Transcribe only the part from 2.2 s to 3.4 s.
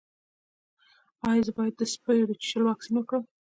د چیچلو واکسین وکړم؟